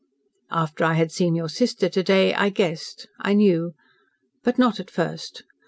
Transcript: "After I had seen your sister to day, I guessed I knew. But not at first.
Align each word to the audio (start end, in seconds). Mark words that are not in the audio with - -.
"After 0.49 0.83
I 0.83 0.93
had 0.95 1.11
seen 1.11 1.35
your 1.35 1.47
sister 1.47 1.87
to 1.87 2.01
day, 2.01 2.33
I 2.33 2.49
guessed 2.49 3.07
I 3.19 3.33
knew. 3.33 3.75
But 4.43 4.57
not 4.57 4.79
at 4.79 4.89
first. 4.89 5.43